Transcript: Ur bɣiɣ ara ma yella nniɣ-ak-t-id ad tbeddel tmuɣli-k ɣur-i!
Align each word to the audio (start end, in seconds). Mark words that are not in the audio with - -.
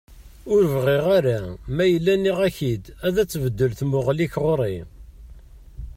Ur 0.53 0.61
bɣiɣ 0.73 1.05
ara 1.17 1.37
ma 1.75 1.85
yella 1.87 2.13
nniɣ-ak-t-id 2.15 2.83
ad 3.07 3.15
tbeddel 3.27 3.71
tmuɣli-k 3.79 4.33
ɣur-i! 4.43 4.77